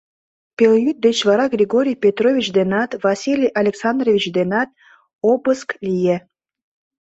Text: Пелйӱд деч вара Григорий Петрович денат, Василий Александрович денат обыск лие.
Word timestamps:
Пелйӱд 0.57 0.97
деч 1.05 1.17
вара 1.27 1.45
Григорий 1.55 1.97
Петрович 2.03 2.47
денат, 2.57 2.89
Василий 3.05 3.53
Александрович 3.61 4.23
денат 4.37 4.69
обыск 5.31 5.69
лие. 5.85 6.17